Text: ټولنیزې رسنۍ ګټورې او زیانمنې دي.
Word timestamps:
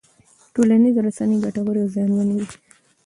ټولنیزې 0.53 1.01
رسنۍ 1.05 1.37
ګټورې 1.45 1.79
او 1.83 1.91
زیانمنې 1.93 2.35
دي. 2.39 2.47